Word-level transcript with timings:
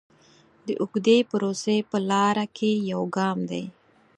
د 0.65 0.67
اوږدې 0.81 1.17
پروسې 1.31 1.77
په 1.89 1.97
لاره 2.09 2.45
کې 2.57 2.71
یو 2.91 3.01
ګام 3.15 3.37
دی. 3.51 3.63